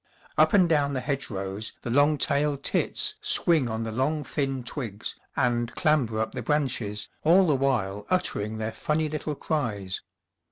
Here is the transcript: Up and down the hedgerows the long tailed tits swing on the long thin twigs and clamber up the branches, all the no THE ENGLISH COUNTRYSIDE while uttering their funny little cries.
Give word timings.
Up 0.35 0.51
and 0.53 0.67
down 0.67 0.93
the 0.93 0.99
hedgerows 0.99 1.73
the 1.83 1.91
long 1.91 2.17
tailed 2.17 2.63
tits 2.63 3.13
swing 3.21 3.69
on 3.69 3.83
the 3.83 3.91
long 3.91 4.23
thin 4.23 4.63
twigs 4.63 5.15
and 5.35 5.75
clamber 5.75 6.19
up 6.19 6.31
the 6.31 6.41
branches, 6.41 7.07
all 7.21 7.45
the 7.45 7.49
no 7.49 7.49
THE 7.49 7.53
ENGLISH 7.53 7.61
COUNTRYSIDE 7.61 7.93
while 7.93 8.05
uttering 8.09 8.57
their 8.57 8.71
funny 8.71 9.07
little 9.09 9.35
cries. 9.35 10.01